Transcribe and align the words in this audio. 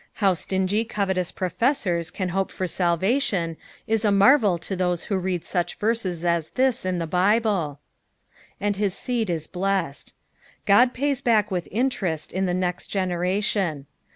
How 0.13 0.33
stingy 0.33 0.83
covetous 0.83 1.31
profeeson 1.31 2.11
can 2.11 2.29
hope 2.29 2.49
for 2.51 2.65
sBlvation 2.65 3.55
is 3.85 4.03
a 4.03 4.11
marvel 4.11 4.57
to 4.57 4.75
thoae 4.75 5.05
who 5.05 5.17
read 5.19 5.45
such 5.45 5.75
verses 5.77 6.25
as 6.25 6.49
this 6.57 6.87
in 6.87 6.97
the 6.97 7.05
Bible. 7.05 7.79
''And 8.59 8.77
hit 8.77 8.93
tted 8.93 9.29
it 9.29 9.55
Netted.^' 9.55 10.13
Qod 10.65 10.93
pays 10.95 11.21
back 11.21 11.51
with 11.51 11.67
interest 11.71 12.33
in 12.33 12.47
the 12.47 12.55
next 12.55 12.87
generation. 12.87 13.85